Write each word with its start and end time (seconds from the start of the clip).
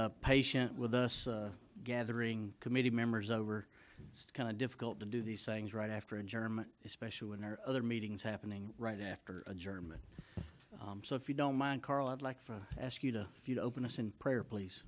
uh, 0.00 0.08
patient 0.22 0.78
with 0.78 0.94
us 0.94 1.26
uh, 1.26 1.50
gathering 1.84 2.54
committee 2.60 2.90
members 2.90 3.30
over. 3.30 3.66
It's 4.10 4.26
kind 4.32 4.48
of 4.48 4.56
difficult 4.56 4.98
to 5.00 5.06
do 5.06 5.22
these 5.22 5.44
things 5.44 5.74
right 5.74 5.90
after 5.90 6.16
adjournment, 6.16 6.68
especially 6.86 7.28
when 7.28 7.40
there 7.42 7.52
are 7.52 7.60
other 7.66 7.82
meetings 7.82 8.22
happening 8.22 8.72
right 8.78 9.00
after 9.00 9.44
adjournment. 9.46 10.00
Um, 10.80 11.02
So 11.04 11.14
if 11.16 11.28
you 11.28 11.34
don't 11.34 11.56
mind, 11.56 11.82
Carl, 11.82 12.08
I'd 12.08 12.22
like 12.22 12.42
to 12.46 12.54
ask 12.80 13.02
you 13.02 13.12
to, 13.12 13.26
if 13.36 13.48
you'd 13.48 13.58
open 13.58 13.84
us 13.84 13.98
in 13.98 14.10
prayer, 14.12 14.42
please. 14.42 14.84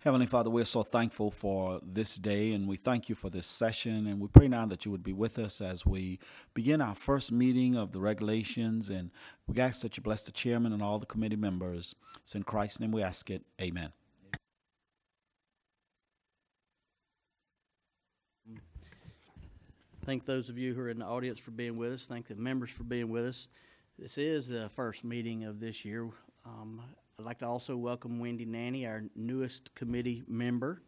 Heavenly 0.00 0.26
Father, 0.26 0.50
we're 0.50 0.64
so 0.64 0.82
thankful 0.82 1.30
for 1.30 1.80
this 1.82 2.16
day 2.16 2.52
and 2.52 2.68
we 2.68 2.76
thank 2.76 3.08
you 3.08 3.14
for 3.14 3.30
this 3.30 3.46
session. 3.46 4.06
And 4.06 4.20
we 4.20 4.28
pray 4.28 4.48
now 4.48 4.66
that 4.66 4.84
you 4.84 4.90
would 4.90 5.02
be 5.02 5.12
with 5.12 5.38
us 5.38 5.60
as 5.60 5.86
we 5.86 6.18
begin 6.52 6.80
our 6.80 6.94
first 6.94 7.32
meeting 7.32 7.76
of 7.76 7.92
the 7.92 8.00
regulations. 8.00 8.90
And 8.90 9.10
we 9.46 9.60
ask 9.60 9.82
that 9.82 9.96
you 9.96 10.02
bless 10.02 10.22
the 10.22 10.32
chairman 10.32 10.72
and 10.72 10.82
all 10.82 10.98
the 10.98 11.06
committee 11.06 11.36
members. 11.36 11.94
It's 12.22 12.34
in 12.34 12.42
Christ's 12.42 12.80
name 12.80 12.92
we 12.92 13.02
ask 13.02 13.30
it. 13.30 13.42
Amen. 13.60 13.92
Thank 20.04 20.26
those 20.26 20.50
of 20.50 20.58
you 20.58 20.74
who 20.74 20.82
are 20.82 20.90
in 20.90 20.98
the 20.98 21.06
audience 21.06 21.40
for 21.40 21.50
being 21.50 21.78
with 21.78 21.92
us. 21.92 22.04
Thank 22.06 22.28
the 22.28 22.34
members 22.34 22.70
for 22.70 22.84
being 22.84 23.08
with 23.08 23.24
us. 23.24 23.48
This 23.98 24.18
is 24.18 24.48
the 24.48 24.68
first 24.68 25.02
meeting 25.02 25.44
of 25.44 25.60
this 25.60 25.82
year. 25.82 26.10
Um, 26.44 26.82
I'd 27.16 27.24
like 27.24 27.38
to 27.38 27.46
also 27.46 27.76
welcome 27.76 28.18
Wendy 28.18 28.44
Nanney, 28.44 28.88
our 28.88 29.04
newest 29.14 29.72
committee 29.76 30.24
member, 30.26 30.82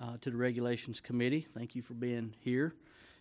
uh, 0.00 0.16
to 0.22 0.30
the 0.30 0.36
Regulations 0.36 0.98
Committee. 0.98 1.46
Thank 1.54 1.76
you 1.76 1.82
for 1.82 1.92
being 1.92 2.34
here 2.40 2.72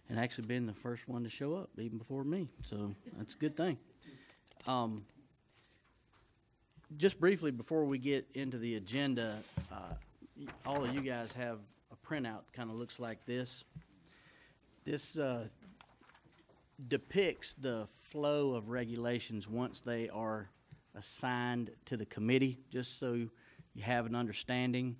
and 0.07 0.17
actually 0.17 0.47
being 0.47 0.65
the 0.65 0.73
first 0.73 1.09
one 1.09 1.25
to 1.25 1.29
show 1.29 1.55
up, 1.55 1.69
even 1.77 1.97
before 1.97 2.23
me. 2.23 2.47
So 2.63 2.95
that's 3.17 3.35
a 3.35 3.37
good 3.37 3.57
thing. 3.57 3.77
Um, 4.65 5.03
just 6.95 7.19
briefly 7.19 7.51
before 7.51 7.83
we 7.83 7.97
get 7.97 8.25
into 8.33 8.57
the 8.57 8.75
agenda, 8.75 9.35
uh, 9.69 10.45
all 10.65 10.85
of 10.85 10.95
you 10.95 11.01
guys 11.01 11.33
have 11.33 11.59
a 11.91 12.07
printout, 12.07 12.43
kind 12.53 12.69
of 12.69 12.77
looks 12.77 12.97
like 12.97 13.25
this. 13.25 13.65
This 14.85 15.17
uh, 15.17 15.47
depicts 16.87 17.55
the 17.55 17.89
flow 18.03 18.55
of 18.55 18.69
regulations 18.69 19.49
once 19.49 19.81
they 19.81 20.07
are 20.07 20.49
assigned 20.97 21.69
to 21.85 21.95
the 21.97 22.05
committee, 22.05 22.57
just 22.71 22.99
so 22.99 23.13
you 23.13 23.29
have 23.81 24.05
an 24.05 24.15
understanding 24.15 24.95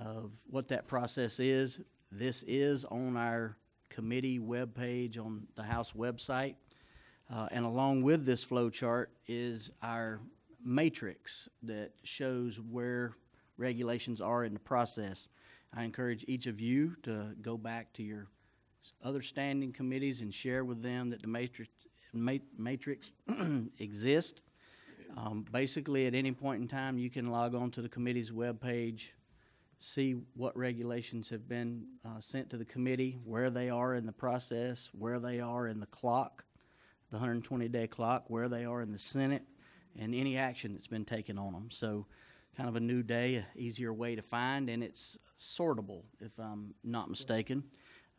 of 0.00 0.30
what 0.48 0.68
that 0.68 0.86
process 0.86 1.40
is. 1.40 1.80
This 2.10 2.42
is 2.46 2.84
on 2.86 3.16
our 3.16 3.56
committee 3.88 4.38
webpage 4.38 5.18
on 5.18 5.46
the 5.56 5.62
House 5.62 5.92
website. 5.92 6.54
Uh, 7.30 7.48
And 7.50 7.64
along 7.64 8.02
with 8.02 8.24
this 8.24 8.44
flow 8.44 8.70
chart 8.70 9.10
is 9.26 9.70
our 9.82 10.20
matrix 10.64 11.48
that 11.62 11.90
shows 12.04 12.60
where 12.60 13.12
regulations 13.56 14.20
are 14.20 14.44
in 14.44 14.52
the 14.54 14.60
process. 14.60 15.28
I 15.74 15.84
encourage 15.84 16.24
each 16.28 16.46
of 16.46 16.60
you 16.60 16.96
to 17.02 17.34
go 17.40 17.56
back 17.56 17.92
to 17.94 18.02
your 18.02 18.26
other 19.02 19.22
standing 19.22 19.72
committees 19.72 20.20
and 20.22 20.32
share 20.32 20.64
with 20.64 20.82
them 20.82 21.10
that 21.10 21.22
the 21.22 21.28
matrix, 21.28 21.88
ma- 22.12 22.44
matrix 22.58 23.12
exists. 23.78 24.42
Um, 25.16 25.44
Basically, 25.50 26.06
at 26.06 26.14
any 26.14 26.32
point 26.32 26.62
in 26.62 26.68
time, 26.68 26.98
you 26.98 27.10
can 27.10 27.30
log 27.30 27.54
on 27.54 27.70
to 27.72 27.82
the 27.82 27.88
committee's 27.88 28.30
webpage, 28.30 29.08
see 29.78 30.16
what 30.34 30.56
regulations 30.56 31.28
have 31.30 31.48
been 31.48 31.84
uh, 32.04 32.20
sent 32.20 32.50
to 32.50 32.56
the 32.56 32.64
committee, 32.64 33.18
where 33.24 33.50
they 33.50 33.68
are 33.68 33.94
in 33.94 34.06
the 34.06 34.12
process, 34.12 34.90
where 34.92 35.18
they 35.18 35.40
are 35.40 35.66
in 35.66 35.80
the 35.80 35.86
clock, 35.86 36.44
the 37.10 37.18
120-day 37.18 37.88
clock, 37.88 38.24
where 38.28 38.48
they 38.48 38.64
are 38.64 38.80
in 38.80 38.90
the 38.90 38.98
Senate, 38.98 39.42
and 39.98 40.14
any 40.14 40.38
action 40.38 40.72
that's 40.72 40.86
been 40.86 41.04
taken 41.04 41.38
on 41.38 41.52
them. 41.52 41.68
So 41.70 42.06
kind 42.56 42.68
of 42.68 42.76
a 42.76 42.80
new 42.80 43.02
day, 43.02 43.36
a 43.36 43.46
easier 43.58 43.92
way 43.92 44.14
to 44.14 44.22
find, 44.22 44.70
and 44.70 44.82
it's 44.82 45.18
sortable, 45.38 46.02
if 46.20 46.38
I'm 46.38 46.74
not 46.84 47.10
mistaken. 47.10 47.64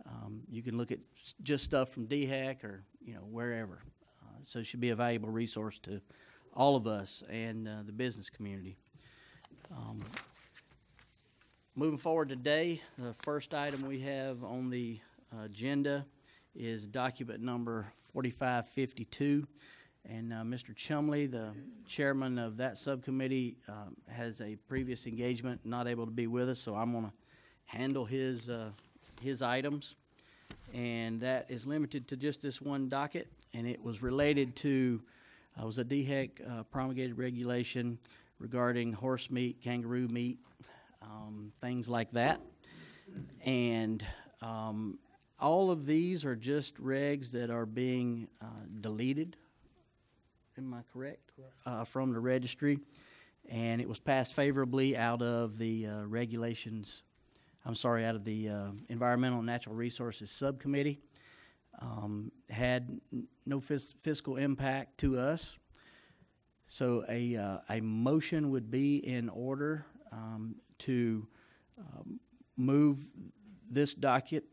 Um, 0.05 0.41
You 0.49 0.61
can 0.61 0.77
look 0.77 0.91
at 0.91 0.99
just 1.41 1.63
stuff 1.63 1.89
from 1.91 2.07
DHEC 2.07 2.63
or, 2.63 2.83
you 3.03 3.13
know, 3.13 3.21
wherever. 3.21 3.81
Uh, 4.21 4.43
So 4.43 4.59
it 4.59 4.65
should 4.65 4.81
be 4.81 4.89
a 4.89 4.95
valuable 4.95 5.29
resource 5.29 5.79
to 5.83 6.01
all 6.53 6.75
of 6.75 6.87
us 6.87 7.23
and 7.29 7.67
uh, 7.67 7.83
the 7.85 7.91
business 7.91 8.29
community. 8.29 8.77
Um, 9.71 10.03
Moving 11.75 11.97
forward 11.97 12.29
today, 12.29 12.81
the 12.99 13.15
first 13.23 13.55
item 13.55 13.87
we 13.87 13.99
have 14.01 14.43
on 14.43 14.69
the 14.69 14.99
agenda 15.43 16.05
is 16.55 16.85
document 16.85 17.41
number 17.41 17.87
4552. 18.13 19.47
And 20.07 20.31
uh, 20.31 20.43
Mr. 20.43 20.75
Chumley, 20.75 21.25
the 21.25 21.49
chairman 21.87 22.37
of 22.37 22.57
that 22.57 22.77
subcommittee, 22.77 23.57
um, 23.67 23.95
has 24.07 24.39
a 24.39 24.55
previous 24.67 25.07
engagement, 25.07 25.61
not 25.65 25.87
able 25.87 26.05
to 26.05 26.11
be 26.11 26.27
with 26.27 26.47
us, 26.47 26.59
so 26.59 26.75
I'm 26.75 26.91
going 26.91 27.05
to 27.05 27.13
handle 27.65 28.05
his, 28.05 28.51
uh, 28.51 28.69
his 29.19 29.41
items. 29.41 29.95
And 30.75 31.21
that 31.21 31.47
is 31.49 31.65
limited 31.65 32.07
to 32.09 32.15
just 32.15 32.43
this 32.43 32.61
one 32.61 32.87
docket, 32.87 33.29
and 33.55 33.65
it 33.67 33.83
was 33.83 34.03
related 34.03 34.55
to, 34.57 35.01
uh, 35.61 35.65
was 35.65 35.79
a 35.79 35.83
DHEC 35.83 36.29
uh, 36.49 36.63
promulgated 36.63 37.17
regulation 37.17 37.97
regarding 38.39 38.93
horse 38.93 39.29
meat, 39.29 39.61
kangaroo 39.61 40.07
meat, 40.07 40.39
um, 41.01 41.51
things 41.61 41.87
like 41.87 42.11
that. 42.11 42.41
And 43.45 44.05
um, 44.41 44.99
all 45.39 45.71
of 45.71 45.85
these 45.85 46.25
are 46.25 46.35
just 46.35 46.75
regs 46.81 47.31
that 47.31 47.49
are 47.49 47.65
being 47.65 48.27
uh, 48.41 48.45
deleted. 48.81 49.35
Am 50.57 50.73
I 50.73 50.81
correct? 50.91 51.31
Uh, 51.65 51.83
from 51.83 52.13
the 52.13 52.19
registry. 52.19 52.79
And 53.49 53.81
it 53.81 53.89
was 53.89 53.99
passed 53.99 54.33
favorably 54.33 54.95
out 54.95 55.21
of 55.21 55.57
the 55.57 55.87
uh, 55.87 56.03
regulations, 56.05 57.03
I'm 57.65 57.75
sorry, 57.75 58.05
out 58.05 58.15
of 58.15 58.23
the 58.23 58.49
uh, 58.49 58.67
Environmental 58.89 59.39
and 59.39 59.47
Natural 59.47 59.75
Resources 59.75 60.31
Subcommittee. 60.31 60.99
Um, 61.81 62.31
Had 62.49 62.99
no 63.45 63.59
fis- 63.59 63.93
fiscal 64.01 64.37
impact 64.37 64.99
to 64.99 65.17
us. 65.19 65.57
So 66.67 67.03
a, 67.09 67.35
uh, 67.35 67.57
a 67.69 67.81
motion 67.81 68.49
would 68.51 68.71
be 68.71 68.97
in 68.97 69.29
order 69.29 69.85
um, 70.11 70.55
to 70.79 71.27
um, 71.77 72.19
move 72.57 73.05
this 73.69 73.93
docket, 73.93 74.45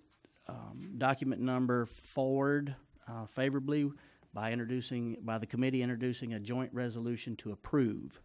um, 0.49 0.95
document 0.99 1.41
number 1.41 1.87
forward 1.87 2.75
uh, 3.09 3.27
favorably 3.27 3.91
by 4.35 4.53
introducing, 4.53 5.17
by 5.23 5.39
the 5.39 5.47
committee 5.47 5.83
introducing 5.83 6.35
a 6.35 6.41
joint 6.41 6.73
resolution 6.73 7.37
to 7.37 7.53
approve. 7.53 8.21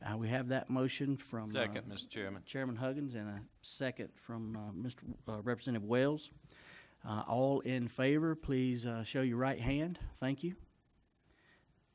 Uh, 0.00 0.16
We 0.16 0.28
have 0.28 0.48
that 0.48 0.70
motion 0.70 1.16
from. 1.16 1.44
uh, 1.44 1.46
Second, 1.48 1.86
Mr. 1.90 2.08
Chairman. 2.08 2.42
Chairman 2.46 2.76
Huggins 2.76 3.14
and 3.16 3.28
a 3.28 3.40
second 3.62 4.10
from 4.14 4.56
uh, 4.56 4.70
Mr. 4.72 4.98
uh, 5.28 5.42
Representative 5.42 5.86
Wells. 5.86 6.30
Uh, 7.06 7.22
All 7.28 7.60
in 7.60 7.88
favor, 7.88 8.34
please 8.34 8.86
uh, 8.86 9.02
show 9.02 9.22
your 9.22 9.36
right 9.36 9.60
hand. 9.60 9.98
Thank 10.20 10.42
you. 10.42 10.54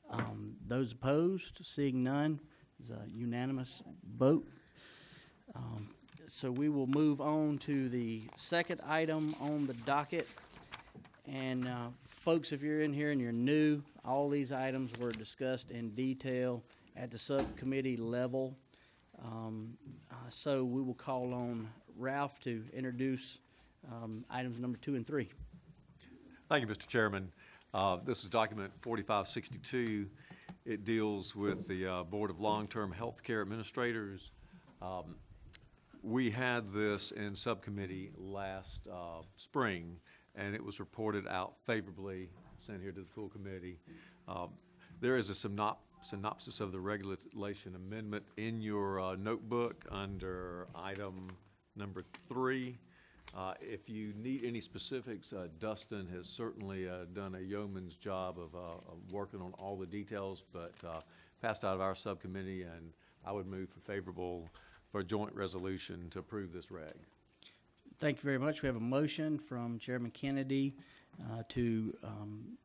Um, 0.10 0.56
Those 0.66 0.92
opposed, 0.92 1.60
seeing 1.64 2.04
none, 2.04 2.40
is 2.82 2.90
a 2.90 3.02
unanimous 3.10 3.82
vote. 4.18 4.48
Um, 5.56 5.90
So 6.28 6.52
we 6.52 6.70
will 6.70 6.88
move 6.88 7.20
on 7.22 7.58
to 7.60 7.90
the 7.90 8.24
second 8.36 8.82
item 8.88 9.36
on 9.40 9.68
the 9.68 9.74
docket. 9.74 10.28
And 11.28 11.68
uh, 11.68 11.88
folks, 12.08 12.52
if 12.52 12.62
you're 12.62 12.82
in 12.82 12.94
here 12.94 13.12
and 13.12 13.22
you're 13.22 13.32
new, 13.32 13.82
all 14.04 14.30
these 14.30 14.52
items 14.52 14.92
were 15.00 15.12
discussed 15.12 15.72
in 15.72 15.92
detail 15.96 16.64
at 16.96 17.12
the 17.12 17.18
subcommittee 17.18 17.98
level. 17.98 18.56
Um, 19.24 19.78
uh, 20.12 20.30
So 20.30 20.64
we 20.64 20.82
will 20.82 20.96
call 20.96 21.34
on 21.34 21.70
Ralph 21.98 22.40
to 22.42 22.64
introduce 22.74 23.38
um, 23.92 24.26
items 24.30 24.60
number 24.60 24.78
two 24.78 24.96
and 24.96 25.06
three. 25.06 25.30
Thank 26.50 26.68
you, 26.68 26.74
Mr. 26.74 26.88
Chairman. 26.88 27.32
Uh, 27.74 27.98
This 28.04 28.24
is 28.24 28.30
document 28.30 28.72
4562. 28.82 30.08
It 30.66 30.86
deals 30.86 31.36
with 31.36 31.68
the 31.68 31.86
uh, 31.88 32.04
Board 32.04 32.30
of 32.30 32.40
Long-Term 32.40 32.94
Healthcare 32.98 33.42
Administrators. 33.42 34.32
Um, 34.82 35.16
We 36.02 36.30
had 36.32 36.72
this 36.74 37.12
in 37.12 37.36
subcommittee 37.36 38.12
last 38.18 38.88
uh, 38.92 39.22
spring, 39.38 39.98
and 40.36 40.54
it 40.56 40.64
was 40.64 40.80
reported 40.80 41.28
out 41.28 41.58
favorably, 41.66 42.30
sent 42.58 42.82
here 42.82 42.92
to 42.92 43.02
the 43.02 43.08
full 43.08 43.30
committee. 43.30 43.80
Um, 44.28 44.50
There 45.02 45.18
is 45.18 45.30
a 45.30 45.34
synop- 45.34 45.78
synopsis 46.02 46.60
of 46.60 46.72
the 46.72 46.80
regulation 46.80 47.76
amendment 47.76 48.26
in 48.38 48.62
your 48.62 49.00
uh, 49.02 49.16
notebook 49.16 49.86
under 49.90 50.68
item 50.76 51.16
number 51.76 52.04
three. 52.28 52.78
Uh, 53.36 53.54
If 53.62 53.90
you 53.90 54.14
need 54.14 54.44
any 54.44 54.62
specifics, 54.62 55.34
uh, 55.34 55.48
Dustin 55.60 56.08
has 56.08 56.28
certainly 56.28 56.88
uh, 56.88 57.06
done 57.14 57.36
a 57.36 57.40
yeoman's 57.40 57.96
job 57.96 58.38
of 58.38 58.54
uh, 58.56 58.92
of 58.92 58.98
working 59.12 59.42
on 59.42 59.54
all 59.54 59.76
the 59.76 59.88
details, 59.88 60.44
but 60.54 60.74
uh, 60.88 61.02
passed 61.42 61.66
out 61.66 61.74
of 61.74 61.82
our 61.82 61.96
subcommittee, 61.96 62.62
and 62.64 62.94
I 63.26 63.32
would 63.32 63.48
move 63.48 63.70
for 63.70 63.80
favorable 63.80 64.50
for 64.92 65.00
a 65.00 65.04
joint 65.04 65.34
resolution 65.34 66.10
to 66.12 66.20
approve 66.20 66.54
this 66.54 66.70
reg. 66.70 66.94
Thank 67.98 68.18
you 68.18 68.24
very 68.24 68.38
much. 68.38 68.62
We 68.62 68.68
have 68.68 68.76
a 68.76 68.80
motion 68.80 69.40
from 69.40 69.80
Chairman 69.80 70.12
Kennedy 70.12 70.76
uh, 71.20 71.44
to 71.50 71.94
um, 72.04 72.58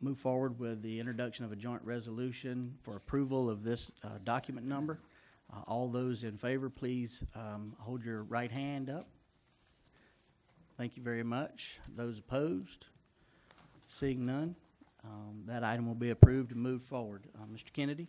move 0.00 0.18
forward 0.18 0.58
with 0.58 0.82
the 0.82 0.98
introduction 1.00 1.44
of 1.44 1.52
a 1.52 1.56
joint 1.56 1.82
resolution 1.82 2.74
for 2.82 2.96
approval 2.96 3.48
of 3.48 3.62
this 3.62 3.92
uh, 4.04 4.08
document 4.24 4.66
number. 4.66 4.98
Uh, 5.52 5.62
All 5.66 5.88
those 5.88 6.24
in 6.24 6.36
favor, 6.36 6.68
please 6.68 7.22
um, 7.34 7.74
hold 7.78 8.04
your 8.04 8.24
right 8.24 8.50
hand 8.50 8.90
up. 8.90 9.06
Thank 10.80 10.96
you 10.96 11.02
very 11.02 11.22
much. 11.22 11.78
Those 11.94 12.20
opposed? 12.20 12.86
Seeing 13.86 14.24
none, 14.24 14.54
um, 15.04 15.42
that 15.44 15.62
item 15.62 15.86
will 15.86 15.94
be 15.94 16.08
approved 16.08 16.52
and 16.52 16.62
moved 16.62 16.84
forward. 16.84 17.26
Uh, 17.34 17.44
Mr. 17.54 17.70
Kennedy? 17.70 18.08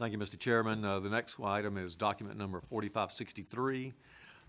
Thank 0.00 0.10
you, 0.12 0.18
Mr. 0.18 0.36
Chairman. 0.36 0.84
Uh, 0.84 0.98
The 0.98 1.10
next 1.10 1.38
item 1.38 1.78
is 1.78 1.94
document 1.94 2.36
number 2.36 2.60
4563. 2.60 3.92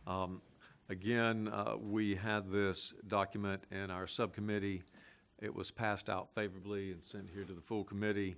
Um, 0.08 0.42
Again, 0.90 1.48
uh, 1.48 1.76
we 1.80 2.16
had 2.16 2.50
this 2.50 2.96
document 3.08 3.64
in 3.70 3.92
our 3.92 4.08
subcommittee. 4.08 4.82
It 5.40 5.54
was 5.54 5.70
passed 5.70 6.10
out 6.10 6.34
favorably 6.34 6.92
and 6.92 7.04
sent 7.04 7.30
here 7.32 7.44
to 7.44 7.54
the 7.54 7.62
full 7.62 7.84
committee. 7.84 8.36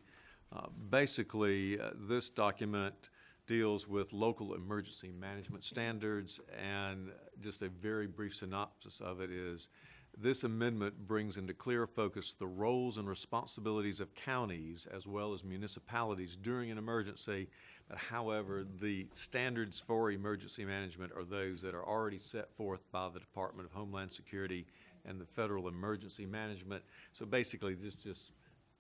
Uh, 0.51 0.67
Basically, 0.89 1.79
uh, 1.79 1.91
this 1.95 2.29
document 2.29 3.07
deals 3.51 3.85
with 3.85 4.13
local 4.13 4.53
emergency 4.53 5.11
management 5.11 5.61
standards, 5.61 6.39
and 6.57 7.09
just 7.41 7.61
a 7.61 7.67
very 7.67 8.07
brief 8.07 8.33
synopsis 8.33 9.01
of 9.01 9.19
it 9.19 9.29
is, 9.29 9.67
this 10.17 10.45
amendment 10.45 11.05
brings 11.05 11.35
into 11.35 11.53
clear 11.53 11.85
focus 11.85 12.33
the 12.33 12.47
roles 12.47 12.97
and 12.97 13.09
responsibilities 13.09 13.99
of 13.99 14.15
counties 14.15 14.87
as 14.93 15.05
well 15.05 15.33
as 15.33 15.43
municipalities 15.43 16.37
during 16.37 16.71
an 16.71 16.77
emergency. 16.77 17.49
But 17.89 17.97
however, 17.97 18.65
the 18.79 19.07
standards 19.13 19.79
for 19.79 20.11
emergency 20.11 20.63
management 20.63 21.11
are 21.11 21.25
those 21.25 21.61
that 21.61 21.75
are 21.75 21.85
already 21.85 22.19
set 22.19 22.55
forth 22.55 22.79
by 22.89 23.09
the 23.09 23.19
Department 23.19 23.67
of 23.67 23.73
Homeland 23.73 24.13
Security 24.13 24.65
and 25.05 25.19
the 25.19 25.25
Federal 25.25 25.67
Emergency 25.67 26.25
Management. 26.25 26.83
So 27.11 27.25
basically, 27.25 27.73
this 27.73 27.95
just 27.95 28.31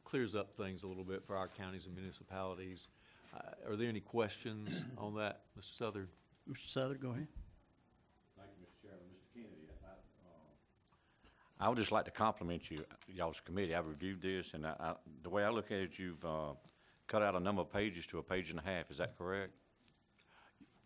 clears 0.05 0.33
up 0.33 0.55
things 0.55 0.83
a 0.83 0.87
little 0.87 1.03
bit 1.03 1.25
for 1.27 1.35
our 1.35 1.49
counties 1.49 1.87
and 1.87 1.95
municipalities. 1.95 2.87
Uh, 3.33 3.69
Are 3.71 3.75
there 3.75 3.87
any 3.87 3.99
questions 4.01 4.83
on 4.97 5.15
that, 5.15 5.41
Mr. 5.59 5.73
Southard? 5.75 6.09
Mr. 6.49 6.67
Southern, 6.67 6.97
go 6.97 7.11
ahead. 7.11 7.27
Thank 8.37 8.49
you, 8.59 8.65
Mr. 8.65 8.81
Chairman. 8.89 9.05
Mr. 9.13 9.33
Kennedy, 9.33 9.67
I, 9.83 9.87
uh, 9.87 11.65
I 11.65 11.69
would 11.69 11.77
just 11.77 11.91
like 11.91 12.05
to 12.05 12.11
compliment 12.11 12.69
you, 12.69 12.83
y'all's 13.07 13.39
committee. 13.39 13.73
I've 13.75 13.87
reviewed 13.87 14.21
this, 14.21 14.53
and 14.53 14.65
I, 14.65 14.73
I, 14.79 14.93
the 15.23 15.29
way 15.29 15.43
I 15.43 15.49
look 15.49 15.67
at 15.71 15.77
it, 15.79 15.99
you've, 15.99 16.23
uh, 16.25 16.53
cut 17.07 17.21
out 17.21 17.35
a 17.35 17.39
number 17.39 17.61
of 17.61 17.71
pages 17.71 18.05
to 18.07 18.19
a 18.19 18.23
page 18.23 18.49
and 18.51 18.59
a 18.59 18.61
half. 18.63 18.89
Is 18.89 18.97
that 18.97 19.17
correct? 19.17 19.51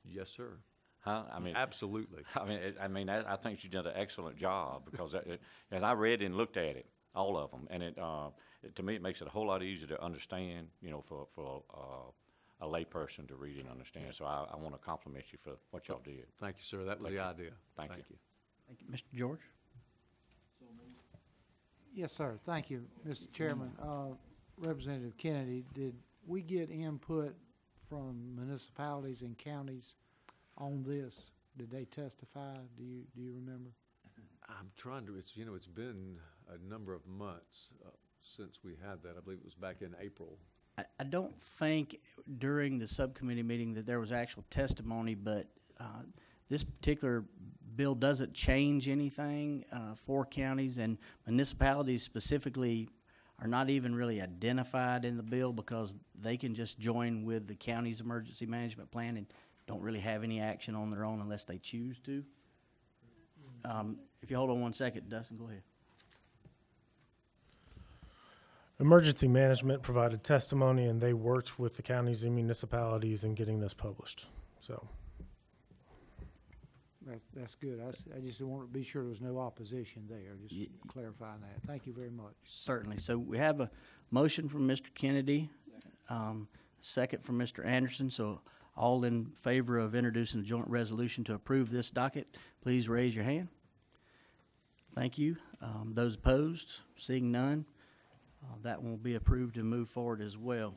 Yes, 0.04 0.30
sir. 0.30 0.58
Huh? 1.02 1.24
I 1.32 1.40
mean, 1.40 1.56
Absolutely. 1.56 2.24
I 2.36 2.46
mean, 2.46 2.58
it- 2.60 2.78
I 2.82 2.88
mean, 2.88 3.10
I, 3.10 3.34
I 3.34 3.36
think 3.38 3.64
you 3.64 3.70
did 3.70 3.86
an 3.86 3.94
excellent 3.96 4.36
job 4.38 4.84
because 4.90 5.12
that, 5.14 5.26
it- 5.28 5.42
and 5.72 5.86
I 5.86 5.94
read 5.94 6.22
and 6.22 6.36
looked 6.36 6.58
at 6.58 6.76
it, 6.76 6.88
all 7.16 7.38
of 7.38 7.50
them, 7.52 7.68
and 7.70 7.82
it, 7.84 7.98
uh, 7.98 8.30
it, 8.64 8.76
to 8.76 8.84
me, 8.84 8.96
it 8.96 9.02
makes 9.02 9.22
it 9.22 9.28
a 9.28 9.30
whole 9.32 9.48
lot 9.48 9.64
easier 9.64 9.88
to 9.88 10.04
understand, 10.04 10.68
you 10.82 10.90
know, 10.92 11.02
for, 11.08 11.28
for, 11.36 11.64
uh, 11.74 12.12
a 12.62 12.66
layperson 12.66 13.28
to 13.28 13.36
read 13.36 13.58
and 13.58 13.70
understand. 13.70 14.14
So 14.14 14.26
I, 14.26 14.46
I 14.52 14.56
want 14.56 14.74
to 14.74 14.80
compliment 14.80 15.32
you 15.32 15.40
for 15.42 15.52
what 15.72 15.88
y'all 15.88 16.02
did. 16.04 16.26
Thank 16.40 16.58
you, 16.58 16.64
sir. 16.64 16.84
That 16.86 17.00
was 17.00 17.10
the 17.10 17.20
idea. 17.20 17.52
Thank 17.76 17.92
you. 17.98 18.04
Thank 18.68 18.82
you. 18.82 18.88
Mr. 18.92 19.18
George? 19.18 19.42
Yes, 21.94 22.12
sir. 22.12 22.38
Thank 22.44 22.70
you, 22.70 22.84
Mr. 23.08 23.32
Chairman. 23.32 23.72
Uh, 23.82 24.16
Representative 24.58 25.18
Kennedy, 25.18 25.64
did 25.74 25.96
we 26.28 26.42
get 26.42 26.70
input 26.70 27.36
from 27.90 28.36
municipalities 28.36 29.22
and 29.22 29.38
counties 29.38 29.96
on 30.58 30.84
this? 30.84 31.32
Did 31.58 31.72
they 31.72 31.86
testify? 31.86 32.56
Do 32.78 32.84
you, 32.84 33.04
do 33.16 33.22
you 33.22 33.34
remember? 33.34 33.70
I'm 34.48 34.72
trying 34.76 35.06
to, 35.08 35.16
it's, 35.16 35.36
you 35.36 35.46
know, 35.46 35.56
it's 35.56 35.68
been 35.68 36.18
a 36.54 36.70
number 36.70 36.94
of 36.94 37.06
months 37.08 37.72
uh, 37.86 37.90
since 38.20 38.60
we 38.64 38.76
had 38.86 39.02
that. 39.04 39.16
I 39.18 39.22
believe 39.22 39.40
it 39.40 39.46
was 39.46 39.56
back 39.56 39.82
in 39.82 39.96
April. 40.02 40.38
I, 40.78 40.84
I 41.00 41.04
don't 41.04 41.40
think 41.40 42.00
during 42.38 42.80
the 42.80 42.88
subcommittee 42.88 43.44
meeting 43.44 43.74
that 43.76 43.86
there 43.86 44.00
was 44.00 44.12
actual 44.12 44.44
testimony, 44.50 45.16
but 45.16 45.48
uh, 45.80 46.04
this 46.50 46.64
particular 46.64 47.26
bill 47.76 47.96
doesn't 47.96 48.34
change 48.34 48.88
anything 48.88 49.66
uh, 49.72 49.96
for 49.96 50.26
counties 50.26 50.78
and 50.78 50.98
municipalities 51.28 52.04
specifically 52.04 52.88
are 53.42 53.48
not 53.48 53.70
even 53.70 53.94
really 53.94 54.22
identified 54.22 55.04
in 55.04 55.18
the 55.18 55.24
bill 55.24 55.52
because 55.52 55.96
they 56.22 56.38
can 56.38 56.56
just 56.56 56.80
join 56.80 57.26
with 57.26 57.48
the 57.48 57.56
county's 57.56 58.00
emergency 58.00 58.46
management 58.46 58.90
plan 58.92 59.18
and 59.18 59.28
don't 59.68 59.82
really 59.82 60.00
have 60.00 60.24
any 60.24 60.40
action 60.40 60.74
on 60.74 60.90
their 60.90 61.04
own 61.04 61.20
unless 61.20 61.44
they 61.44 61.58
choose 61.58 62.00
to. 62.00 62.24
Um, 63.66 63.98
If 64.22 64.32
you 64.32 64.38
hold 64.38 64.52
on 64.52 64.62
one 64.62 64.74
second, 64.74 65.10
Dustin, 65.10 65.38
go 65.38 65.48
ahead. 65.48 65.64
Emergency 68.80 69.28
Management 69.28 69.82
provided 69.84 70.24
testimony 70.24 70.86
and 70.86 71.00
they 71.00 71.14
worked 71.14 71.58
with 71.58 71.78
the 71.78 71.82
counties 71.82 72.24
and 72.24 72.36
municipalities 72.36 73.24
in 73.24 73.34
getting 73.34 73.60
this 73.60 73.74
published. 73.74 74.26
So, 74.60 74.86
That, 77.08 77.20
that's 77.34 77.56
good. 77.56 77.80
I, 77.84 77.90
s- 77.90 78.04
I 78.16 78.20
just 78.20 78.42
want 78.42 78.68
to 78.68 78.74
be 78.74 78.84
sure 78.84 79.04
there 79.04 79.10
was 79.10 79.22
no 79.22 79.38
opposition 79.40 80.04
there, 80.10 80.36
just 80.42 80.52
Ye- 80.54 80.72
clarifying 80.88 81.40
that. 81.42 81.66
Thank 81.66 81.88
you 81.88 81.94
very 81.94 82.10
much. 82.10 82.34
Certainly. 82.46 82.98
So 83.00 83.18
we 83.18 83.38
have 83.38 83.62
a 83.62 83.70
motion 84.12 84.50
from 84.50 84.68
Mr. 84.68 84.94
Kennedy, 84.94 85.50
um, 86.10 86.48
second 86.82 87.24
from 87.24 87.40
Mr. 87.40 87.66
Anderson. 87.66 88.10
So 88.10 88.42
all 88.76 89.06
in 89.06 89.28
favor 89.42 89.78
of 89.78 89.96
introducing 89.96 90.42
a 90.42 90.44
joint 90.44 90.68
resolution 90.68 91.24
to 91.26 91.34
approve 91.34 91.70
this 91.72 91.90
docket, 91.90 92.36
please 92.62 92.90
raise 92.90 93.16
your 93.16 93.24
hand. 93.24 93.48
Thank 94.96 95.18
you. 95.18 95.38
Um, 95.62 95.92
those 95.94 96.16
opposed, 96.16 96.80
seeing 96.98 97.32
none, 97.32 97.66
uh, 98.46 98.56
that 98.64 98.82
one 98.82 98.92
will 98.92 98.98
be 98.98 99.16
approved 99.16 99.58
and 99.58 99.68
move 99.68 99.90
forward 99.90 100.22
as 100.22 100.38
well. 100.38 100.76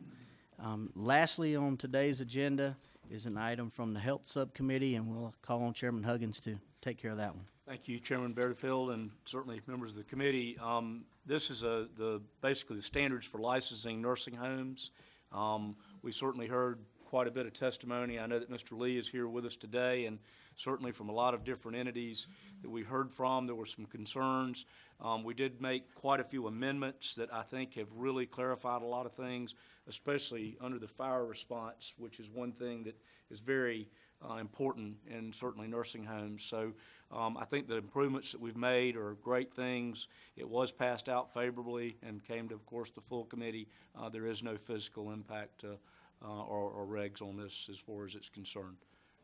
Um, 0.59 0.91
lastly, 0.95 1.55
on 1.55 1.77
today's 1.77 2.21
agenda 2.21 2.77
is 3.11 3.27
an 3.27 3.39
item 3.39 3.71
from 3.71 3.95
the 3.95 4.01
Health 4.01 4.27
Subcommittee, 4.27 4.95
and 4.97 5.07
we'll 5.09 5.35
call 5.43 5.63
on 5.63 5.73
Chairman 5.73 6.03
Huggins 6.03 6.41
to 6.41 6.59
take 6.83 6.99
care 6.99 7.13
of 7.13 7.17
that 7.19 7.35
one. 7.35 7.45
Thank 7.67 7.87
you, 7.87 8.01
Chairman 8.01 8.33
Bedingfield, 8.33 8.91
and 8.91 9.11
certainly 9.25 9.61
members 9.67 9.93
of 9.93 9.99
the 9.99 10.05
committee. 10.05 10.59
Um, 10.59 11.05
This 11.27 11.51
is 11.51 11.63
a, 11.63 11.87
the, 11.97 12.23
basically 12.41 12.77
the 12.77 12.83
standards 12.83 13.27
for 13.27 13.39
licensing 13.39 14.01
nursing 14.01 14.35
homes. 14.35 14.91
Um, 15.33 15.77
We 16.03 16.13
certainly 16.13 16.47
heard 16.47 16.79
quite 17.05 17.27
a 17.27 17.31
bit 17.31 17.47
of 17.47 17.53
testimony. 17.53 18.19
I 18.19 18.27
know 18.27 18.39
that 18.39 18.51
Mr. 18.51 18.79
Lee 18.79 18.97
is 18.99 19.09
here 19.09 19.29
with 19.29 19.45
us 19.45 19.57
today, 19.57 20.07
and 20.07 20.19
certainly 20.59 20.93
from 20.93 21.09
a 21.09 21.13
lot 21.13 21.35
of 21.35 21.45
different 21.45 21.79
entities 21.79 22.27
that 22.63 22.71
we 22.71 22.83
heard 22.83 23.11
from, 23.11 23.47
there 23.47 23.55
were 23.55 23.67
some 23.67 23.87
concerns. 23.87 24.67
Um, 25.01 25.25
We 25.25 25.35
did 25.35 25.61
make 25.61 25.95
quite 25.95 26.21
a 26.21 26.25
few 26.25 26.47
amendments 26.47 27.15
that 27.15 27.33
I 27.33 27.43
think 27.43 27.75
have 27.75 27.89
really 27.95 28.27
clarified 28.27 28.83
a 28.83 28.87
lot 28.87 29.07
of 29.07 29.13
things, 29.13 29.55
especially 29.87 30.57
under 30.61 30.79
the 30.79 30.89
fire 30.89 31.25
response, 31.25 31.95
which 31.97 32.21
is 32.21 32.29
one 32.29 32.53
thing 32.53 32.85
that 32.85 32.97
is 33.31 33.41
very 33.41 33.89
uh, 34.29 34.35
important 34.35 34.97
in 35.07 35.33
certainly 35.33 35.69
nursing 35.69 36.05
homes. 36.05 36.43
So 36.43 36.73
um, 37.13 37.37
I 37.37 37.45
think 37.45 37.69
the 37.69 37.77
improvements 37.77 38.33
that 38.33 38.41
we've 38.41 38.57
made 38.57 38.97
are 38.97 39.15
great 39.23 39.55
things. 39.55 40.09
It 40.37 40.49
was 40.49 40.73
passed 40.73 41.09
out 41.09 41.33
favorably 41.33 41.97
and 42.03 42.25
came 42.25 42.49
to, 42.49 42.55
of 42.55 42.67
course, 42.67 42.91
the 42.91 43.01
full 43.01 43.25
committee. 43.25 43.69
Uh, 43.95 44.09
There 44.09 44.27
is 44.27 44.43
no 44.43 44.57
physical 44.57 45.13
impact 45.13 45.65
uh, 45.65 45.77
uh, 46.21 46.43
or 46.43 46.71
or 46.73 46.85
regs 46.85 47.23
on 47.23 47.37
this 47.37 47.69
as 47.71 47.79
far 47.79 48.05
as 48.05 48.15
it's 48.17 48.29
concerned. 48.29 48.79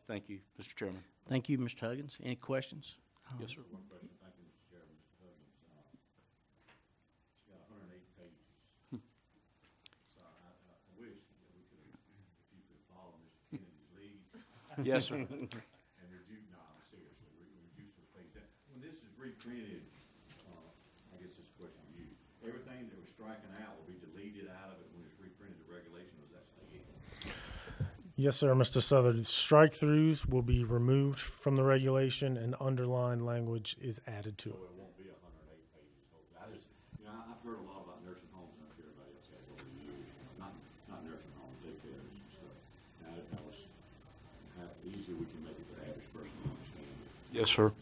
Thank 0.07 0.29
you, 0.29 0.41
Mr. 0.61 0.75
Chairman. 0.75 1.03
Thank 1.29 1.49
you, 1.49 1.57
Mr. 1.59 1.81
Huggins. 1.81 2.17
Any 2.23 2.37
questions? 2.37 2.97
Yes, 3.41 3.57
sir. 3.57 3.65
One 3.73 3.83
question, 3.89 4.13
thank 4.21 4.37
you, 4.37 4.45
Mr. 4.45 4.69
Chairman, 4.69 4.93
Mr. 5.01 5.17
Huggins. 5.25 5.57
Uh, 5.65 5.81
It's 7.41 7.49
got 7.49 7.65
hundred 7.73 7.89
and 7.89 7.93
eight 7.97 8.09
pages. 8.21 8.45
So 10.13 10.21
I, 10.21 10.53
I 10.53 10.77
I 10.77 10.93
wish 11.01 11.17
that 11.25 11.41
we 11.57 11.65
could, 11.73 11.89
if 11.89 12.53
you 12.53 12.61
could 12.69 12.85
follow 12.93 13.17
Mr. 13.25 13.57
Kennedy's 13.57 13.89
lead 13.97 14.21
Yes, 14.85 15.09
sir. 15.09 15.25
and 15.25 15.33
reduce, 16.13 16.45
no, 16.53 16.61
seriously, 16.93 17.33
re- 17.41 17.49
reduce 17.73 17.97
those 17.97 18.13
pages. 18.13 18.37
That- 18.37 18.53
When 18.69 18.85
this 18.85 19.01
is 19.01 19.09
reprinted, 19.17 19.89
uh, 20.53 20.69
I 21.17 21.25
guess 21.25 21.33
this 21.33 21.49
is 21.49 21.53
a 21.57 21.65
question 21.65 21.81
to 21.81 21.93
you, 21.97 22.13
everything 22.45 22.93
that 22.93 22.99
was 23.01 23.09
striking 23.09 23.57
out 23.65 23.73
will 23.81 23.89
be 23.89 23.97
deleted 24.05 24.53
out 24.53 24.69
of 24.69 24.85
it 24.85 24.89
when 24.93 25.01
it's 25.09 25.17
reprinted 25.17 25.57
to 25.65 25.67
regulation, 25.73 26.13
or 26.21 26.29
does 26.29 26.37
that 26.37 26.47
stay 26.53 26.77
in? 26.77 26.93
Yes, 28.17 28.37
sir, 28.37 28.55
Mr. 28.55 28.83
Southern. 28.83 29.25
Strike 29.25 29.73
throughs 29.73 30.29
will 30.29 30.43
be 30.43 30.65
removed 30.65 31.19
from 31.21 31.57
the 31.57 31.63
regulation 31.65 32.37
and 32.37 32.55
underlined 32.61 33.25
language 33.25 33.77
is 33.81 34.01
added 34.07 34.39
to 34.39 34.51
So 34.51 34.55
it. 34.57 34.59
it 34.59 34.79
won't 34.79 34.97
be 34.99 35.05
hundred 35.05 35.45
and 35.45 35.51
eight 35.53 35.67
pages, 35.75 36.05
hopefully. 36.13 36.39
I 36.41 36.47
just, 36.55 36.67
you 36.99 37.05
know, 37.07 37.13
I- 37.13 37.33
I've 37.33 37.43
heard 37.45 37.59
a 37.59 37.67
lot 37.69 37.83
about 37.85 38.05
nursing 38.05 38.29
homes, 38.33 38.53
and 38.59 38.67
I'm 38.69 38.75
sure 38.77 38.87
everybody 38.91 39.13
else 39.19 39.29
has 39.35 39.45
over 39.51 39.63
the 39.65 39.75
years, 39.83 40.07
not, 40.39 40.53
not 40.89 41.01
nursing 41.05 41.33
homes, 41.39 41.57
daycares 41.65 42.07
and 42.07 42.23
stuff. 42.33 42.57
Now, 43.03 43.11
that 43.19 43.43
was, 43.47 43.59
how 44.59 44.69
easy 44.87 45.13
we 45.15 45.27
can 45.27 45.41
make 45.45 45.59
it 45.59 45.67
for 45.71 45.77
the 45.81 45.87
average 45.91 46.09
person 46.15 46.33
to 46.43 46.49
understand 46.51 46.87
it. 46.89 47.39
Yes, 47.39 47.49
sir. 47.51 47.73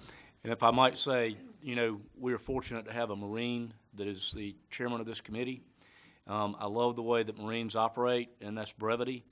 And 0.44 0.52
if 0.52 0.62
I 0.62 0.70
might 0.72 0.98
say, 0.98 1.36
you 1.62 1.76
know, 1.76 2.00
we 2.18 2.32
are 2.32 2.38
fortunate 2.38 2.86
to 2.86 2.92
have 2.92 3.10
a 3.10 3.16
Marine 3.16 3.74
that 3.94 4.08
is 4.08 4.32
the 4.32 4.56
chairman 4.70 5.00
of 5.00 5.06
this 5.06 5.20
committee. 5.20 5.62
Um, 6.26 6.56
I 6.58 6.66
love 6.66 6.96
the 6.96 7.02
way 7.02 7.22
that 7.22 7.38
Marines 7.38 7.76
operate, 7.76 8.30
and 8.40 8.56
that's 8.56 8.72
brevity. 8.72 9.22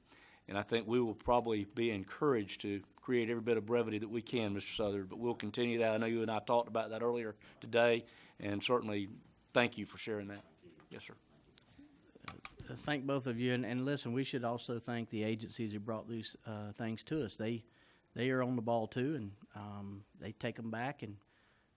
And 0.50 0.58
I 0.58 0.62
think 0.62 0.88
we 0.88 1.00
will 1.00 1.14
probably 1.14 1.64
be 1.76 1.92
encouraged 1.92 2.62
to 2.62 2.80
create 3.00 3.30
every 3.30 3.40
bit 3.40 3.56
of 3.56 3.64
brevity 3.64 3.98
that 3.98 4.10
we 4.10 4.20
can, 4.20 4.52
Mr. 4.52 4.76
Southard, 4.76 5.08
but 5.08 5.20
we'll 5.20 5.32
continue 5.32 5.78
that. 5.78 5.92
I 5.92 5.96
know 5.96 6.06
you 6.06 6.22
and 6.22 6.30
I 6.30 6.40
talked 6.40 6.68
about 6.68 6.90
that 6.90 7.02
earlier 7.02 7.36
today, 7.60 8.04
and 8.40 8.60
certainly, 8.60 9.08
thank 9.54 9.78
you 9.78 9.86
for 9.86 9.96
sharing 9.96 10.26
that. 10.26 10.42
Yes, 10.90 11.04
sir. 11.04 11.14
thank 12.78 13.06
both 13.06 13.28
of 13.28 13.38
you, 13.38 13.54
and, 13.54 13.64
and 13.64 13.84
listen, 13.84 14.12
we 14.12 14.24
should 14.24 14.42
also 14.42 14.80
thank 14.80 15.08
the 15.10 15.22
agencies 15.22 15.72
who 15.72 15.78
brought 15.78 16.08
these, 16.08 16.36
uh, 16.44 16.72
things 16.72 17.04
to 17.04 17.24
us. 17.24 17.36
They, 17.36 17.62
they 18.16 18.30
are 18.30 18.42
on 18.42 18.56
the 18.56 18.62
ball 18.62 18.88
too, 18.88 19.14
and, 19.14 19.30
um, 19.54 20.02
they 20.20 20.32
take 20.32 20.56
them 20.56 20.72
back 20.72 21.04
and 21.04 21.16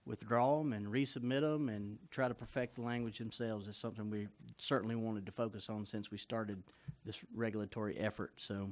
withdraw 0.06 0.58
them 0.58 0.72
and 0.72 0.86
resubmit 0.86 1.40
them 1.40 1.68
and 1.68 1.98
try 2.10 2.28
to 2.28 2.34
perfect 2.34 2.76
the 2.76 2.82
language 2.82 3.18
themselves 3.18 3.68
is 3.68 3.76
something 3.76 4.10
we 4.10 4.28
certainly 4.58 4.94
wanted 4.94 5.24
to 5.26 5.32
focus 5.32 5.68
on 5.70 5.86
since 5.86 6.10
we 6.10 6.18
started 6.18 6.62
this 7.04 7.18
regulatory 7.34 7.96
effort, 7.98 8.32
so, 8.36 8.70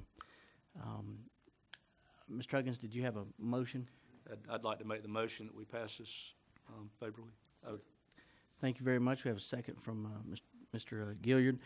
um, 0.83 1.19
Mr. 2.31 2.53
Huggins, 2.53 2.79
did 2.79 2.95
you 2.95 3.03
have 3.03 3.17
a 3.17 3.25
motion? 3.39 3.87
I'd, 4.31 4.39
I'd 4.51 4.65
like 4.65 4.79
to 4.79 4.85
make 4.87 5.03
the 5.03 5.09
motion 5.09 5.47
that 5.47 5.57
we 5.57 5.65
pass 5.65 5.99
this 5.99 6.33
um, 6.69 6.89
favorably. 6.99 7.33
Oh, 7.67 7.79
Thank 8.61 8.79
you 8.79 8.85
very 8.85 9.01
much. 9.01 9.25
We 9.25 9.29
have 9.29 9.39
a 9.39 9.41
second 9.41 9.83
from 9.83 10.07
uh, 10.07 10.09
Mis- 10.25 10.41
Mr. 10.85 11.15
Gilliard. 11.21 11.59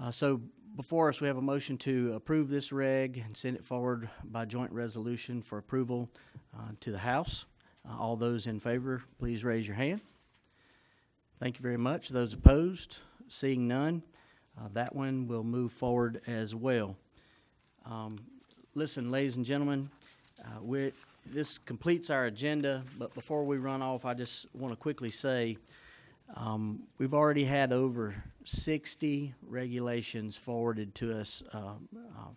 Uh, 0.00 0.10
So 0.10 0.40
before 0.76 1.08
us, 1.08 1.20
we 1.20 1.26
have 1.26 1.36
a 1.36 1.42
motion 1.42 1.76
to 1.78 2.12
approve 2.14 2.48
this 2.48 2.72
reg 2.72 3.20
and 3.24 3.36
send 3.36 3.56
it 3.56 3.64
forward 3.64 4.08
by 4.24 4.44
joint 4.44 4.70
resolution 4.72 5.42
for 5.42 5.58
approval 5.58 6.08
uh, 6.56 6.68
to 6.80 6.90
the 6.92 6.98
House. 7.00 7.44
Uh, 7.88 7.98
All 7.98 8.16
those 8.16 8.46
in 8.46 8.60
favor, 8.60 9.02
please 9.18 9.44
raise 9.44 9.66
your 9.66 9.76
hand. 9.76 10.00
Thank 11.40 11.58
you 11.58 11.62
very 11.62 11.76
much. 11.78 12.10
Those 12.10 12.34
opposed, 12.34 12.98
seeing 13.28 13.66
none, 13.66 14.02
uh, 14.58 14.68
that 14.74 14.94
one 14.94 15.26
will 15.26 15.44
move 15.44 15.72
forward 15.72 16.20
as 16.26 16.54
well. 16.54 16.96
Um, 17.84 18.16
Listen, 18.74 19.10
ladies 19.10 19.36
and 19.36 19.44
gentlemen, 19.44 19.90
uh, 20.42 20.60
we're, 20.62 20.92
this 21.26 21.58
completes 21.58 22.08
our 22.08 22.24
agenda, 22.24 22.82
but 22.98 23.12
before 23.12 23.44
we 23.44 23.58
run 23.58 23.82
off, 23.82 24.06
I 24.06 24.14
just 24.14 24.46
want 24.54 24.72
to 24.72 24.76
quickly 24.76 25.10
say, 25.10 25.58
um, 26.34 26.84
we've 26.96 27.12
already 27.12 27.44
had 27.44 27.70
over 27.70 28.14
sixty 28.44 29.34
regulations 29.46 30.36
forwarded 30.36 30.94
to 30.94 31.20
us, 31.20 31.42
uh, 31.52 31.74
uh, 31.94 32.30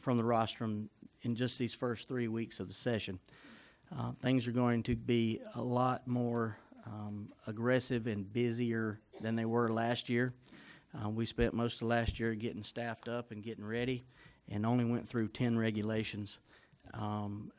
from 0.00 0.16
the 0.16 0.22
rostrum 0.22 0.88
in 1.22 1.34
just 1.34 1.58
these 1.58 1.74
first 1.74 2.06
three 2.06 2.28
weeks 2.28 2.60
of 2.60 2.68
the 2.68 2.74
session. 2.74 3.18
Uh, 3.96 4.10
things 4.22 4.48
are 4.48 4.52
going 4.52 4.82
to 4.82 4.96
be 4.96 5.40
a 5.54 5.62
lot 5.62 6.06
more, 6.06 6.58
um, 6.86 7.28
aggressive 7.46 8.06
and 8.06 8.32
busier 8.32 8.98
than 9.20 9.36
they 9.36 9.44
were 9.44 9.68
last 9.68 10.08
year. 10.08 10.34
Uh, 10.94 11.08
we 11.08 11.26
spent 11.26 11.54
most 11.54 11.80
of 11.80 11.88
last 11.88 12.18
year 12.18 12.34
getting 12.34 12.62
staffed 12.62 13.08
up 13.08 13.30
and 13.30 13.42
getting 13.42 13.64
ready, 13.64 14.04
and 14.48 14.66
only 14.66 14.84
went 14.84 15.08
through 15.08 15.28
ten 15.28 15.56
regulations. 15.56 16.40
Um, 16.92 17.52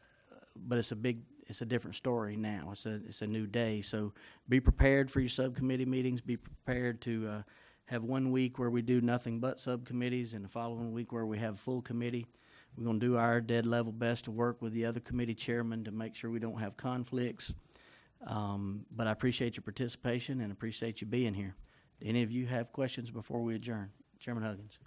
but 0.56 0.78
it's 0.78 0.92
a 0.92 0.96
big, 0.96 1.20
it's 1.48 1.62
a 1.62 1.66
different 1.66 1.96
story 1.96 2.36
now. 2.36 2.70
It's 2.72 2.86
a, 2.86 3.00
it's 3.08 3.22
a 3.22 3.28
new 3.28 3.48
day. 3.48 3.82
So 3.82 4.14
be 4.48 4.60
prepared 4.60 5.10
for 5.10 5.20
your 5.22 5.30
subcommittee 5.30 5.86
meetings. 5.86 6.22
Be 6.22 6.38
prepared 6.38 7.02
to 7.02 7.28
uh, 7.28 7.42
have 7.86 8.04
one 8.04 8.32
week 8.32 8.60
where 8.60 8.70
we 8.70 8.82
do 8.82 9.02
nothing 9.02 9.40
but 9.40 9.60
subcommittees, 9.60 10.34
and 10.34 10.44
the 10.44 10.50
following 10.50 10.92
week 10.92 11.12
where 11.12 11.26
we 11.26 11.40
have 11.40 11.60
full 11.60 11.82
committee. 11.82 12.28
We're 12.78 12.86
going 12.86 13.00
to 13.00 13.06
do 13.06 13.18
our 13.18 13.40
dead 13.40 13.66
level 13.66 13.92
best 13.92 14.26
to 14.26 14.32
work 14.32 14.62
with 14.62 14.74
the 14.74 14.86
other 14.86 15.00
committee 15.00 15.36
chairmen 15.36 15.84
to 15.86 15.92
make 15.92 16.16
sure 16.16 16.30
we 16.30 16.40
don't 16.40 16.60
have 16.60 16.76
conflicts. 16.76 17.54
Um, 18.26 18.86
but 18.92 19.08
I 19.08 19.12
appreciate 19.12 19.56
your 19.56 19.64
participation 19.64 20.42
and 20.42 20.52
appreciate 20.52 21.00
you 21.00 21.08
being 21.08 21.34
here. 21.34 21.56
Do 22.02 22.08
any 22.08 22.24
of 22.24 22.32
you 22.32 22.46
have 22.48 22.72
questions 22.72 23.12
before 23.12 23.42
we 23.42 23.56
adjourn? 23.56 23.92
Chairman 24.20 24.44
Huggins. 24.44 24.80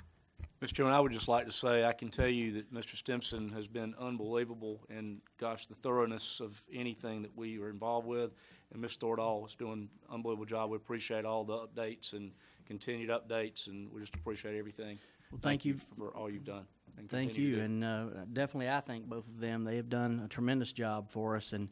Mr. 0.61 0.75
Chairman, 0.75 0.93
I 0.93 1.01
would 1.01 1.13
just 1.13 1.29
like 1.29 1.47
to 1.47 1.53
say, 1.53 1.85
I 1.85 1.93
can 1.93 2.09
tell 2.09 2.27
you 2.27 2.53
that 2.55 2.75
Mr. 2.75 2.97
Stimson 2.97 3.51
has 3.51 3.69
been 3.69 3.95
unbelievable 3.99 4.85
and, 4.91 5.21
gosh, 5.39 5.67
the 5.67 5.77
thoroughness 5.77 6.41
of 6.41 6.61
anything 6.73 7.23
that 7.23 7.37
we 7.37 7.61
are 7.61 7.71
involved 7.71 8.09
with. 8.09 8.33
And 8.73 8.83
Ms. 8.83 8.99
Thordahl 8.99 9.47
is 9.47 9.55
doing 9.55 9.73
an 9.73 9.89
unbelievable 10.13 10.47
job. 10.47 10.71
We 10.71 10.77
appreciate 10.77 11.25
all 11.25 11.45
the 11.45 11.59
updates 11.59 12.13
and 12.13 12.33
continued 12.67 13.09
updates, 13.09 13.69
and 13.69 13.91
we 13.93 14.01
just 14.01 14.17
appreciate 14.17 14.59
everything. 14.59 14.99
Well, 15.31 15.41
thank 15.41 15.65
you 15.65 15.77
For 15.97 16.09
all 16.09 16.29
you've 16.29 16.45
done. 16.45 16.67
And 16.99 17.09
Thank 17.09 17.37
you, 17.37 17.61
and 17.61 17.85
uh, 17.85 18.07
definitely 18.33 18.69
I 18.69 18.81
thank 18.81 19.07
both 19.07 19.27
of 19.29 19.41
them. 19.41 19.65
They 19.65 19.77
have 19.77 19.89
done 19.89 20.23
a 20.25 20.29
tremendous 20.29 20.73
job 20.73 21.11
for 21.11 21.37
us. 21.37 21.53
And 21.53 21.69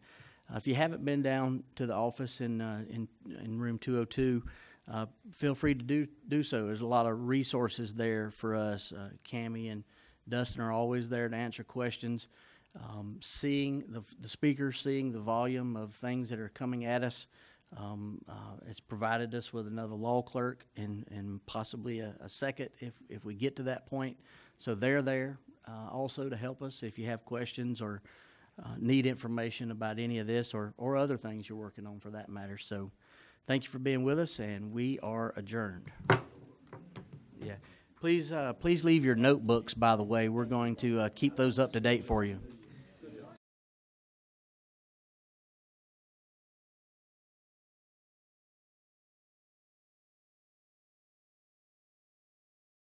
uh, 0.53 0.57
if 0.57 0.67
you 0.67 0.75
haven't 0.75 1.05
been 1.05 1.23
down 1.23 1.65
to 1.77 1.87
the 1.87 1.95
office 1.95 2.41
in 2.41 2.61
uh, 2.61 2.85
in 2.89 3.09
in 3.43 3.59
room 3.59 3.79
202, 3.79 4.43
uh, 4.93 5.07
feel 5.33 5.55
free 5.55 5.75
to 5.75 5.83
do 5.83 6.07
do 6.29 6.43
so. 6.43 6.67
There's 6.67 6.81
a 6.81 6.87
lot 6.87 7.07
of 7.07 7.27
resources 7.27 7.95
there 7.95 8.31
for 8.31 8.55
us. 8.55 8.93
Uh, 8.93 9.11
Cami 9.25 9.71
and 9.71 9.85
Dustin 10.29 10.63
are 10.63 10.73
always 10.73 11.09
there 11.09 11.29
to 11.29 11.37
answer 11.37 11.65
questions. 11.65 12.29
Um, 12.77 13.17
seeing 13.21 13.85
the 13.89 14.03
the 14.21 14.29
speakers, 14.29 14.81
seeing 14.81 15.13
the 15.13 15.21
volume 15.21 15.77
of 15.77 15.95
things 15.95 16.31
that 16.31 16.39
are 16.39 16.51
coming 16.51 16.85
at 16.85 17.03
us. 17.03 17.27
Um, 17.77 18.21
uh, 18.29 18.59
it's 18.69 18.81
provided 18.81 19.35
us 19.35 19.53
with 19.53 19.67
another 19.67 19.95
law 19.95 20.23
clerk 20.23 20.65
and, 20.77 21.05
and 21.11 21.45
possibly 21.47 21.99
a, 21.99 22.15
a 22.21 22.29
second 22.29 22.71
if, 22.81 22.95
if 23.09 23.25
we 23.25 23.35
get 23.35 23.57
to 23.57 23.65
that 23.65 23.87
point. 23.87 24.17
So 24.59 24.75
they're 24.75 25.03
there 25.03 25.39
uh, 25.69 25.91
also 25.91 26.29
to 26.29 26.37
help 26.37 26.63
us 26.63 26.83
if 26.83 26.99
you 26.99 27.07
have 27.07 27.25
questions 27.25 27.81
or 27.81 28.03
uh, 28.63 28.75
need 28.79 29.07
information 29.07 29.71
about 29.71 29.99
any 29.99 30.19
of 30.19 30.27
this 30.27 30.55
or, 30.55 30.73
or 30.79 30.97
other 30.97 31.17
things 31.17 31.49
you're 31.49 31.59
working 31.59 31.87
on 31.87 32.01
for 32.01 32.11
that 32.11 32.29
matter. 32.29 32.57
So 32.59 32.91
thank 33.47 33.65
you 33.65 33.71
for 33.71 33.79
being 33.79 34.03
with 34.03 34.19
us, 34.19 34.39
and 34.39 34.73
we 34.73 34.99
are 35.01 35.35
adjourned. 35.37 35.91
Yeah. 37.43 37.57
Please, 38.01 38.33
uh, 38.33 38.53
please 38.55 38.85
leave 38.85 39.05
your 39.05 39.15
notebooks, 39.15 39.75
by 39.75 39.97
the 39.97 40.03
way. 40.03 40.29
We're 40.29 40.45
going 40.45 40.77
to 40.77 41.01
uh, 41.01 41.09
keep 41.15 41.37
those 41.37 41.59
up 41.59 41.73
to 41.73 41.81
date 41.81 42.05
for 42.05 42.25
you. 42.25 42.39